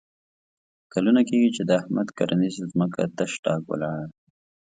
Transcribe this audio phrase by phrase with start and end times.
[0.93, 4.17] کلونه کېږي چې د احمد کرنیزه ځمکه تش ډاګ ولاړه ده.